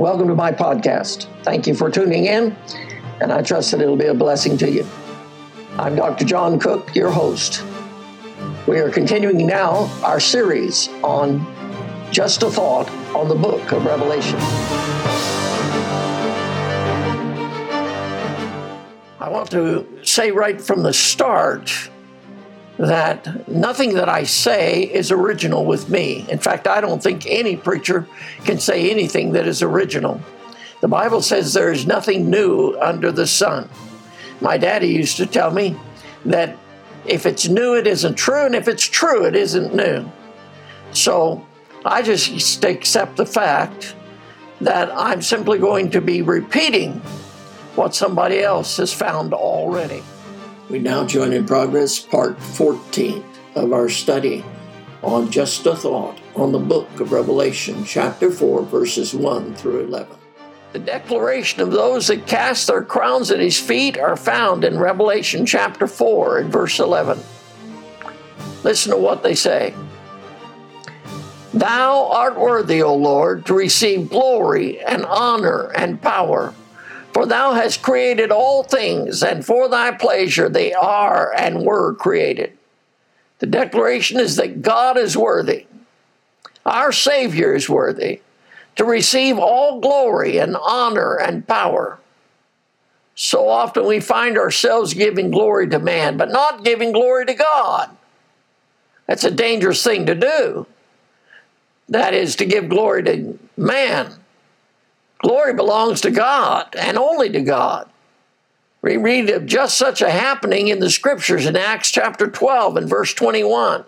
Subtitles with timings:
[0.00, 1.26] Welcome to my podcast.
[1.42, 2.56] Thank you for tuning in,
[3.20, 4.86] and I trust that it'll be a blessing to you.
[5.76, 6.24] I'm Dr.
[6.24, 7.62] John Cook, your host.
[8.66, 11.46] We are continuing now our series on
[12.10, 14.38] Just a Thought on the book of Revelation.
[19.20, 21.90] I want to say right from the start
[22.80, 26.24] that nothing that I say is original with me.
[26.30, 28.08] In fact, I don't think any preacher
[28.44, 30.18] can say anything that is original.
[30.80, 33.68] The Bible says there is nothing new under the sun.
[34.40, 35.76] My daddy used to tell me
[36.24, 36.56] that
[37.04, 40.10] if it's new, it isn't true, and if it's true, it isn't new.
[40.92, 41.46] So
[41.84, 43.94] I just accept the fact
[44.62, 46.94] that I'm simply going to be repeating
[47.74, 50.02] what somebody else has found already.
[50.70, 53.24] We now join in progress part 14
[53.56, 54.44] of our study
[55.02, 60.16] on Just a Thought on the book of Revelation, chapter 4, verses 1 through 11.
[60.72, 65.44] The declaration of those that cast their crowns at his feet are found in Revelation
[65.44, 67.18] chapter 4 and verse 11.
[68.62, 69.74] Listen to what they say.
[71.52, 76.54] Thou art worthy, O Lord, to receive glory and honor and power
[77.12, 82.56] for thou hast created all things, and for thy pleasure they are and were created.
[83.38, 85.66] The declaration is that God is worthy,
[86.64, 88.20] our Savior is worthy,
[88.76, 91.98] to receive all glory and honor and power.
[93.14, 97.90] So often we find ourselves giving glory to man, but not giving glory to God.
[99.06, 100.66] That's a dangerous thing to do.
[101.88, 104.14] That is to give glory to man
[105.22, 107.88] Glory belongs to God and only to God.
[108.82, 112.88] We read of just such a happening in the scriptures in Acts chapter 12 and
[112.88, 113.84] verse 21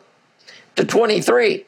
[0.77, 1.65] to 23.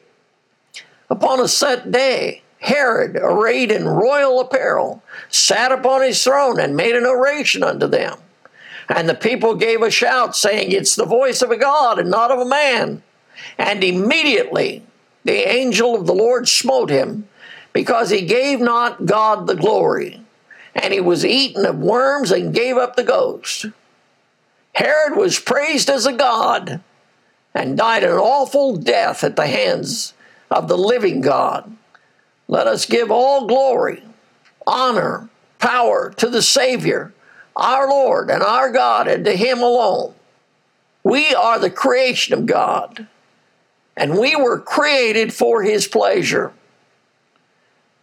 [1.09, 6.95] Upon a set day, Herod, arrayed in royal apparel, sat upon his throne and made
[6.95, 8.17] an oration unto them.
[8.87, 12.29] And the people gave a shout, saying, It's the voice of a God and not
[12.29, 13.01] of a man.
[13.57, 14.83] And immediately
[15.23, 17.27] the angel of the Lord smote him
[17.75, 20.21] because he gave not God the glory,
[20.73, 23.65] and he was eaten of worms and gave up the ghost.
[24.75, 26.81] Herod was praised as a god
[27.53, 30.13] and died an awful death at the hands
[30.49, 31.75] of the living God.
[32.47, 34.01] Let us give all glory,
[34.65, 35.27] honor,
[35.59, 37.13] power to the Savior,
[37.57, 40.13] our Lord and our God, and to Him alone.
[41.03, 43.05] We are the creation of God,
[43.97, 46.53] and we were created for His pleasure.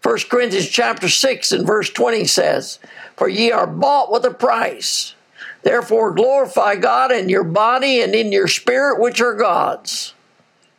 [0.03, 2.81] 1 Corinthians chapter 6 and verse 20 says,
[3.17, 5.15] For ye are bought with a price.
[5.63, 10.15] Therefore glorify God in your body and in your spirit, which are God's.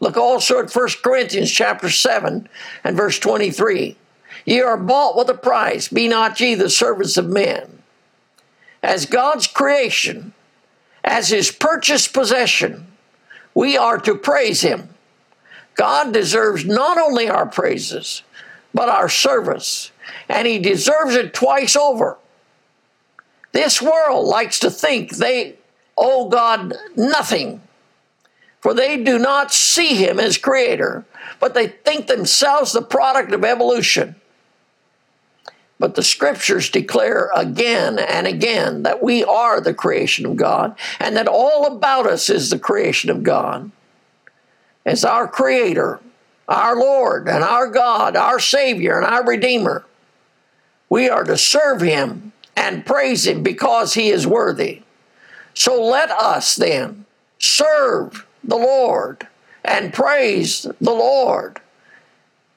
[0.02, 2.50] Look also at 1 Corinthians chapter 7
[2.84, 3.96] and verse 23.
[4.46, 7.82] Ye are bought with a price, be not ye the servants of men.
[8.82, 10.34] As God's creation,
[11.06, 12.88] as his purchased possession,
[13.54, 14.90] we are to praise him.
[15.76, 18.24] God deserves not only our praises,
[18.74, 19.92] but our service.
[20.28, 22.18] And he deserves it twice over.
[23.52, 25.56] This world likes to think they
[25.98, 27.62] owe God nothing,
[28.62, 31.06] for they do not see him as creator,
[31.40, 34.16] but they think themselves the product of evolution.
[35.80, 41.16] But the scriptures declare again and again that we are the creation of God and
[41.18, 43.70] that all about us is the creation of God.
[44.86, 46.00] As our creator,
[46.48, 49.86] our Lord and our God, our Savior and our Redeemer.
[50.90, 54.82] We are to serve Him and praise Him because He is worthy.
[55.54, 57.06] So let us then
[57.40, 59.28] serve the Lord
[59.64, 61.62] and praise the Lord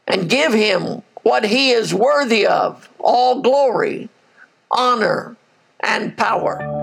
[0.06, 4.08] and give Him what He is worthy of all glory,
[4.70, 5.36] honor,
[5.80, 6.75] and power.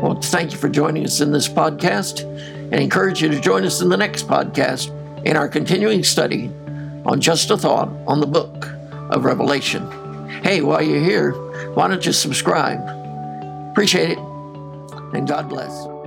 [0.00, 3.80] Well, thank you for joining us in this podcast and encourage you to join us
[3.82, 4.96] in the next podcast
[5.26, 6.50] in our continuing study
[7.04, 8.68] on Just a Thought on the book
[9.10, 9.86] of Revelation.
[10.42, 11.32] Hey, while you're here,
[11.74, 12.80] why don't you subscribe?
[13.72, 15.99] Appreciate it, and God bless.